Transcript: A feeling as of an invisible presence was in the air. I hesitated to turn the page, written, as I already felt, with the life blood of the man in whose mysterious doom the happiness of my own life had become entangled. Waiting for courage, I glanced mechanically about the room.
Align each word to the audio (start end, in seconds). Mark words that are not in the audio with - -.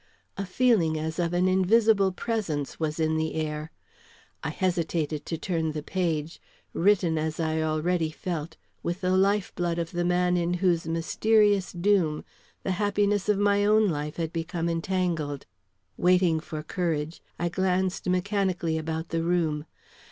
A 0.35 0.47
feeling 0.47 0.97
as 0.97 1.19
of 1.19 1.31
an 1.31 1.47
invisible 1.47 2.11
presence 2.11 2.79
was 2.79 2.99
in 2.99 3.17
the 3.17 3.35
air. 3.35 3.69
I 4.43 4.49
hesitated 4.49 5.27
to 5.27 5.37
turn 5.37 5.73
the 5.73 5.83
page, 5.83 6.41
written, 6.73 7.19
as 7.19 7.39
I 7.39 7.61
already 7.61 8.09
felt, 8.09 8.57
with 8.81 9.01
the 9.01 9.15
life 9.15 9.53
blood 9.53 9.77
of 9.77 9.91
the 9.91 10.03
man 10.03 10.37
in 10.37 10.55
whose 10.55 10.87
mysterious 10.87 11.71
doom 11.71 12.25
the 12.63 12.71
happiness 12.81 13.29
of 13.29 13.37
my 13.37 13.63
own 13.63 13.89
life 13.89 14.15
had 14.15 14.33
become 14.33 14.67
entangled. 14.67 15.45
Waiting 15.97 16.39
for 16.39 16.63
courage, 16.63 17.21
I 17.37 17.49
glanced 17.49 18.09
mechanically 18.09 18.79
about 18.79 19.09
the 19.09 19.21
room. 19.21 19.65